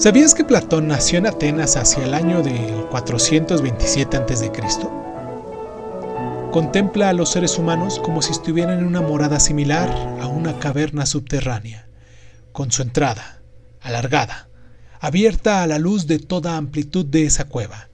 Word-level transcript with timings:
¿Sabías 0.00 0.32
que 0.32 0.44
Platón 0.46 0.88
nació 0.88 1.18
en 1.18 1.26
Atenas 1.26 1.76
hacia 1.76 2.02
el 2.06 2.14
año 2.14 2.42
del 2.42 2.86
427 2.86 4.16
a.C.? 4.16 4.50
Contempla 6.50 7.10
a 7.10 7.12
los 7.12 7.28
seres 7.28 7.58
humanos 7.58 8.00
como 8.02 8.22
si 8.22 8.32
estuvieran 8.32 8.78
en 8.78 8.86
una 8.86 9.02
morada 9.02 9.38
similar 9.38 9.90
a 10.18 10.26
una 10.26 10.58
caverna 10.58 11.04
subterránea, 11.04 11.86
con 12.52 12.72
su 12.72 12.80
entrada, 12.80 13.42
alargada, 13.82 14.48
abierta 15.00 15.62
a 15.62 15.66
la 15.66 15.78
luz 15.78 16.06
de 16.06 16.18
toda 16.18 16.56
amplitud 16.56 17.04
de 17.04 17.26
esa 17.26 17.44
cueva. 17.44 17.90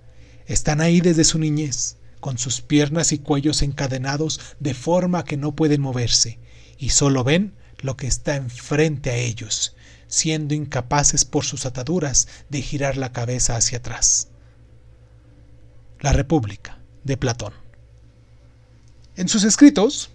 Están 0.46 0.80
ahí 0.80 1.00
desde 1.00 1.25
su 1.25 1.41
niñez, 1.41 1.96
con 2.20 2.38
sus 2.38 2.61
piernas 2.61 3.11
y 3.11 3.18
cuellos 3.18 3.62
encadenados 3.62 4.41
de 4.61 4.75
forma 4.75 5.25
que 5.25 5.36
no 5.36 5.57
pueden 5.57 5.80
moverse, 5.80 6.38
y 6.79 6.91
solo 6.91 7.25
ven 7.25 7.54
lo 7.80 7.96
que 7.96 8.07
está 8.07 8.36
enfrente 8.36 9.11
a 9.11 9.16
ellos, 9.16 9.75
siendo 10.09 10.54
incapaces 10.54 11.25
por 11.25 11.45
sus 11.45 11.66
ataduras 11.66 12.29
de 12.48 12.62
girar 12.62 12.96
la 12.96 13.12
cabeza 13.12 13.57
hacia 13.57 13.79
atrás. 13.79 14.29
La 16.00 16.12
República 16.12 16.79
de 17.04 17.17
Platón. 17.17 17.53
En 19.17 19.29
sus 19.29 19.45
escritos, 19.45 20.11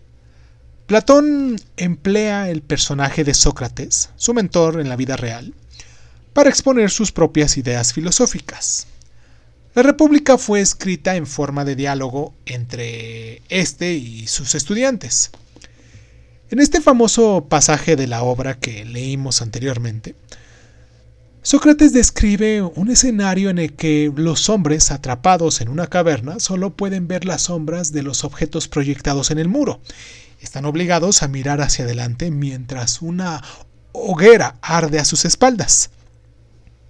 Platón 0.85 1.59
emplea 1.77 2.49
el 2.49 2.61
personaje 2.61 3.23
de 3.23 3.33
Sócrates, 3.33 4.09
su 4.15 4.33
mentor 4.33 4.79
en 4.79 4.89
la 4.89 4.95
vida 4.95 5.15
real, 5.15 5.53
para 6.33 6.49
exponer 6.49 6.91
sus 6.91 7.11
propias 7.11 7.57
ideas 7.57 7.93
filosóficas. 7.93 8.87
La 9.73 9.83
República 9.83 10.37
fue 10.37 10.59
escrita 10.59 11.15
en 11.15 11.25
forma 11.25 11.63
de 11.63 11.77
diálogo 11.77 12.33
entre 12.45 13.41
este 13.47 13.93
y 13.93 14.27
sus 14.27 14.53
estudiantes. 14.53 15.31
En 16.51 16.59
este 16.59 16.81
famoso 16.81 17.45
pasaje 17.47 17.95
de 17.95 18.07
la 18.07 18.23
obra 18.23 18.59
que 18.59 18.83
leímos 18.83 19.41
anteriormente, 19.41 20.15
Sócrates 21.43 21.93
describe 21.93 22.61
un 22.61 22.91
escenario 22.91 23.49
en 23.49 23.57
el 23.57 23.71
que 23.71 24.11
los 24.13 24.49
hombres 24.49 24.91
atrapados 24.91 25.61
en 25.61 25.69
una 25.69 25.87
caverna 25.87 26.41
solo 26.41 26.75
pueden 26.75 27.07
ver 27.07 27.23
las 27.23 27.43
sombras 27.43 27.93
de 27.93 28.03
los 28.03 28.25
objetos 28.25 28.67
proyectados 28.67 29.31
en 29.31 29.39
el 29.39 29.47
muro. 29.47 29.79
Están 30.41 30.65
obligados 30.65 31.23
a 31.23 31.29
mirar 31.29 31.61
hacia 31.61 31.85
adelante 31.85 32.31
mientras 32.31 33.01
una 33.01 33.41
hoguera 33.93 34.57
arde 34.61 34.99
a 34.99 35.05
sus 35.05 35.23
espaldas. 35.23 35.91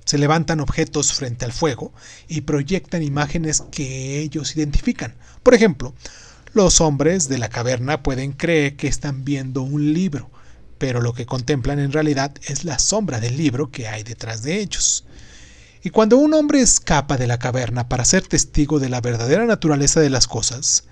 Se 0.06 0.18
levantan 0.18 0.60
objetos 0.60 1.14
frente 1.14 1.46
al 1.46 1.52
fuego 1.52 1.94
y 2.28 2.42
proyectan 2.42 3.04
imágenes 3.04 3.62
que 3.70 4.22
ellos 4.22 4.56
identifican. 4.56 5.14
Por 5.44 5.54
ejemplo, 5.54 5.94
los 6.54 6.82
hombres 6.82 7.30
de 7.30 7.38
la 7.38 7.50
caverna 7.50 8.04
pueden 8.04 8.34
creer 8.34 8.76
que 8.76 8.88
están 8.88 9.24
viendo 9.24 9.62
un 9.62 9.94
libro, 9.94 10.30
pero 10.78 11.00
lo 11.00 11.14
que 11.14 11.26
contemplan 11.26 11.80
en 11.80 11.94
realidad 11.94 12.34
es 12.44 12.66
la 12.66 12.78
sombra 12.78 13.20
del 13.20 13.38
libro 13.38 13.72
que 13.72 13.88
hay 13.88 14.04
detrás 14.04 14.44
de 14.44 14.60
ellos. 14.60 15.06
Y 15.82 15.92
cuando 15.92 16.18
un 16.18 16.34
hombre 16.34 16.60
escapa 16.60 17.18
de 17.18 17.28
la 17.28 17.40
caverna 17.40 17.88
para 17.88 18.06
ser 18.06 18.28
testigo 18.28 18.80
de 18.80 18.90
la 18.90 19.00
verdadera 19.00 19.46
naturaleza 19.46 20.02
de 20.02 20.10
las 20.10 20.28
cosas, 20.28 20.84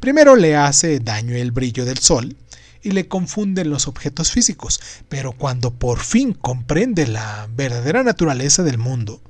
primero 0.00 0.34
le 0.34 0.56
hace 0.56 0.98
daño 0.98 1.36
el 1.36 1.52
brillo 1.52 1.84
del 1.84 1.98
sol 1.98 2.36
y 2.82 2.92
le 2.92 3.06
confunden 3.06 3.70
los 3.70 3.88
objetos 3.88 4.32
físicos, 4.32 4.80
pero 5.08 5.32
cuando 5.32 5.74
por 5.74 6.00
fin 6.00 6.32
comprende 6.32 7.06
la 7.06 7.48
verdadera 7.54 8.02
naturaleza 8.02 8.62
del 8.62 8.78
mundo, 8.78 9.20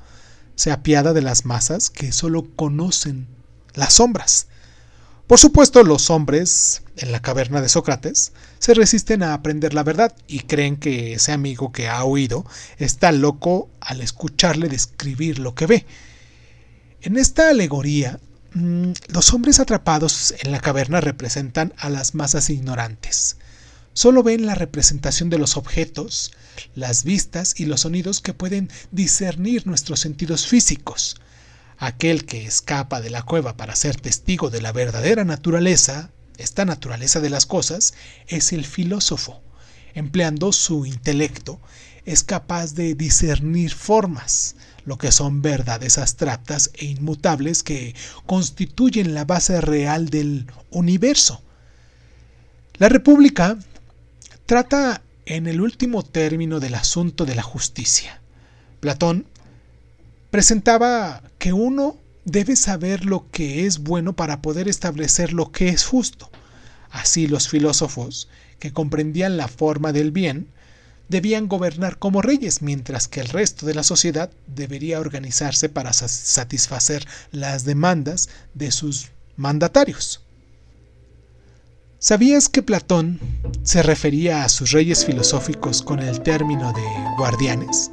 se 0.55 0.71
apiada 0.71 1.13
de 1.13 1.23
las 1.23 1.45
masas 1.45 1.91
que 1.91 2.13
solo 2.13 2.47
conocen 2.55 3.27
las 3.75 3.95
sombras 3.95 4.47
por 5.33 5.39
supuesto, 5.39 5.83
los 5.83 6.11
hombres 6.11 6.83
en 6.99 7.11
la 7.11 7.23
caverna 7.23 7.63
de 7.63 7.71
Sócrates 7.71 8.33
se 8.59 8.75
resisten 8.75 9.23
a 9.23 9.33
aprender 9.33 9.73
la 9.73 9.83
verdad 9.83 10.15
y 10.29 10.41
creen 10.41 10.77
que 10.77 11.15
ese 11.15 11.33
amigo 11.33 11.73
que 11.73 11.89
ha 11.89 12.05
oído 12.05 12.45
está 12.77 13.13
loco 13.13 13.71
al 13.81 14.03
escucharle 14.03 14.69
describir 14.69 15.39
lo 15.39 15.55
que 15.55 15.65
ve. 15.65 15.87
En 17.01 17.17
esta 17.17 17.49
alegoría, 17.49 18.21
mm, 18.53 18.91
los 19.09 19.33
hombres 19.33 19.59
atrapados 19.59 20.35
en 20.43 20.53
la 20.53 20.61
caverna 20.61 21.01
representan 21.01 21.73
a 21.79 21.89
las 21.89 22.15
masas 22.15 22.51
ignorantes. 22.51 23.39
Solo 23.95 24.23
ven 24.23 24.45
la 24.45 24.55
representación 24.55 25.31
de 25.31 25.39
los 25.39 25.57
objetos, 25.57 26.33
las 26.75 27.05
vistas 27.05 27.55
y 27.59 27.65
los 27.65 27.81
sonidos 27.81 28.21
que 28.21 28.35
pueden 28.35 28.69
discernir 28.91 29.67
nuestros 29.67 29.99
sentidos 29.99 30.47
físicos. 30.47 31.17
Aquel 31.83 32.27
que 32.27 32.47
escapa 32.47 33.01
de 33.01 33.11
la 33.11 33.23
cueva 33.23 33.57
para 33.57 33.75
ser 33.75 34.01
testigo 34.01 34.51
de 34.51 34.63
la 34.63 34.71
verdadera 34.71 35.25
naturaleza, 35.25 36.11
esta 36.39 36.65
naturaleza 36.65 37.19
de 37.19 37.29
las 37.29 37.45
cosas, 37.45 37.95
es 38.29 38.53
el 38.53 38.65
filósofo. 38.65 39.43
Empleando 39.93 40.53
su 40.53 40.87
intelecto, 40.87 41.59
es 42.05 42.23
capaz 42.23 42.75
de 42.75 42.95
discernir 42.95 43.75
formas, 43.75 44.55
lo 44.85 44.97
que 44.97 45.11
son 45.11 45.43
verdades 45.43 45.99
abstractas 45.99 46.71
e 46.75 46.85
inmutables 46.85 47.65
que 47.65 47.97
constituyen 48.27 49.13
la 49.13 49.25
base 49.25 49.61
real 49.61 50.09
del 50.09 50.47
universo. 50.71 51.43
La 52.75 52.91
República 52.91 53.59
trata 54.47 55.03
en 55.27 55.49
el 55.49 55.61
último 55.61 56.05
término 56.05 56.61
del 56.61 56.77
asunto 56.77 57.25
de 57.25 57.35
la 57.35 57.43
justicia. 57.43 58.21
Platón 58.79 59.27
presentaba 60.33 61.23
que 61.39 61.53
uno 61.53 61.99
debe 62.25 62.57
saber 62.57 63.05
lo 63.05 63.31
que 63.31 63.67
es 63.67 63.81
bueno 63.81 64.15
para 64.15 64.41
poder 64.41 64.67
establecer 64.67 65.35
lo 65.35 65.53
que 65.53 65.69
es 65.69 65.85
justo. 65.85 66.31
Así 66.91 67.27
los 67.27 67.49
filósofos, 67.49 68.29
que 68.59 68.73
comprendían 68.73 69.37
la 69.37 69.47
forma 69.47 69.93
del 69.93 70.11
bien, 70.11 70.49
debían 71.11 71.49
gobernar 71.49 71.99
como 71.99 72.23
reyes, 72.23 72.63
mientras 72.63 73.09
que 73.09 73.21
el 73.21 73.29
resto 73.29 73.67
de 73.67 73.75
la 73.75 73.83
sociedad 73.83 74.31
debería 74.47 75.01
organizarse 75.01 75.69
para 75.69 75.93
satisfacer 75.93 77.07
las 77.31 77.67
demandas 77.67 78.31
de 78.55 78.73
sus 78.73 79.11
mandatarios. 79.37 80.23
¿Sabías 81.99 82.49
que 82.49 82.63
Platón 82.63 83.21
se 83.65 83.83
refería 83.83 84.45
a 84.45 84.49
sus 84.49 84.71
reyes 84.71 85.05
filosóficos 85.05 85.83
con 85.83 85.99
el 85.99 86.23
término 86.23 86.73
de 86.73 86.83
guardianes? 87.19 87.91